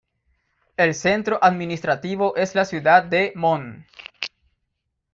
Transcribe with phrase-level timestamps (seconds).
[0.77, 3.85] El centro administrativo es la ciudad de Mon.